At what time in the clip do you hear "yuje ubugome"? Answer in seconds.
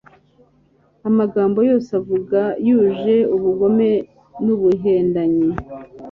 2.67-3.89